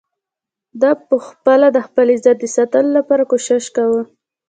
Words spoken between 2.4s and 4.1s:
د ساتلو لپاره کوشش کاوه.